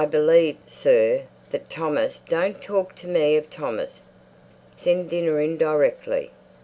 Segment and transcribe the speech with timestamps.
[0.01, 4.01] "I believe, sir, that Thomas" "Don't talk to me of Thomas.
[4.75, 6.31] Send dinner in directly."